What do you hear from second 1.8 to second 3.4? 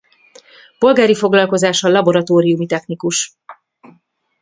laboratóriumi technikus.